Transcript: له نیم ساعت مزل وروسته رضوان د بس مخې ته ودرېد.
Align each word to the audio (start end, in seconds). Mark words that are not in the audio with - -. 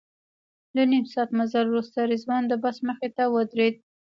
له 0.75 0.83
نیم 0.91 1.05
ساعت 1.13 1.29
مزل 1.39 1.65
وروسته 1.69 1.99
رضوان 2.11 2.43
د 2.47 2.53
بس 2.63 2.77
مخې 2.87 3.09
ته 3.17 3.23
ودرېد. 3.33 3.75